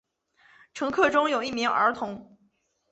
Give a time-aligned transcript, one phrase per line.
[0.73, 2.35] 乘客中有一名儿童。